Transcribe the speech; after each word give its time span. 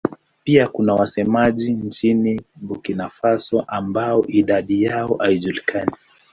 Pia 0.43 0.67
kuna 0.67 0.93
wasemaji 0.93 1.71
nchini 1.73 2.41
Burkina 2.55 3.09
Faso 3.09 3.61
ambao 3.67 4.25
idadi 4.27 4.83
yao 4.83 5.15
haijulikani. 5.19 5.91